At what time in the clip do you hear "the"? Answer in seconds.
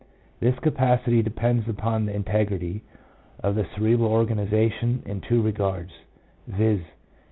2.07-2.15, 3.53-3.67